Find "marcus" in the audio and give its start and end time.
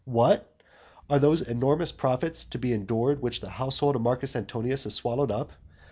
4.01-4.35